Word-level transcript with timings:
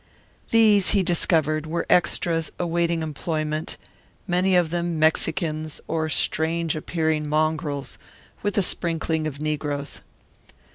These, 0.49 0.89
he 0.97 1.03
discovered, 1.03 1.67
were 1.67 1.85
extras 1.87 2.51
awaiting 2.57 3.03
employment, 3.03 3.77
many 4.25 4.55
of 4.55 4.71
them 4.71 4.97
Mexicans 4.97 5.79
or 5.87 6.09
strange 6.09 6.75
appearing 6.75 7.29
mongrels, 7.29 7.99
with 8.41 8.57
a 8.57 8.63
sprinkling 8.63 9.27
of 9.27 9.39
Negroes. 9.39 10.01